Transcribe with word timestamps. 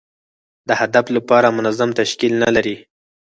د 0.67 0.69
هدف 0.81 1.05
لپاره 1.15 1.47
منظم 1.57 1.89
تشکیل 1.99 2.33
نه 2.43 2.49
لري. 2.55 2.75